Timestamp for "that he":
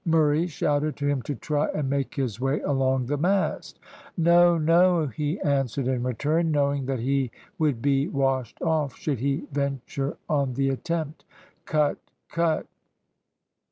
6.87-7.29